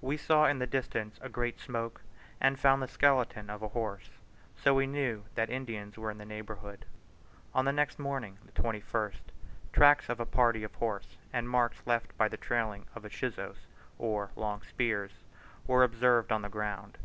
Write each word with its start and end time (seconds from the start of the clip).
We 0.00 0.16
saw 0.16 0.46
in 0.46 0.58
the 0.58 0.66
distance 0.66 1.18
a 1.20 1.28
great 1.28 1.60
smoke, 1.60 2.00
and 2.40 2.58
found 2.58 2.80
the 2.80 2.88
skeleton 2.88 3.50
of 3.50 3.60
a 3.60 3.68
horse, 3.68 4.08
so 4.56 4.72
we 4.72 4.86
knew 4.86 5.24
that 5.34 5.50
Indians 5.50 5.98
were 5.98 6.10
in 6.10 6.16
the 6.16 6.24
neighbourhood. 6.24 6.86
On 7.54 7.66
the 7.66 7.74
next 7.74 7.98
morning 7.98 8.38
(21st) 8.54 9.20
tracks 9.74 10.08
of 10.08 10.18
a 10.18 10.24
party 10.24 10.64
of 10.64 10.74
horse 10.76 11.18
and 11.30 11.46
marks 11.50 11.82
left 11.84 12.16
by 12.16 12.26
the 12.26 12.38
trailing 12.38 12.86
of 12.94 13.02
the 13.02 13.10
chuzos, 13.10 13.66
or 13.98 14.30
long 14.34 14.62
spears, 14.62 15.12
were 15.66 15.84
observed 15.84 16.32
on 16.32 16.40
the 16.40 16.48
ground. 16.48 16.96